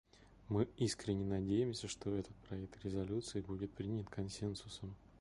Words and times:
Мы 0.49 0.67
искренне 0.77 1.23
надеемся, 1.25 1.87
что 1.87 2.09
этот 2.17 2.35
проект 2.49 2.83
резолюции 2.83 3.39
будет 3.39 3.71
принят 3.71 4.09
консенсусом. 4.09 4.95